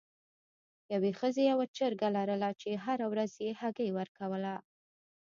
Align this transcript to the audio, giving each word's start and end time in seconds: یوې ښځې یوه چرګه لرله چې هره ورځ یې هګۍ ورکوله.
یوې 0.93 1.11
ښځې 1.19 1.43
یوه 1.51 1.65
چرګه 1.77 2.09
لرله 2.17 2.49
چې 2.61 2.69
هره 2.85 3.05
ورځ 3.11 3.31
یې 3.45 3.51
هګۍ 3.59 3.89
ورکوله. 3.99 4.55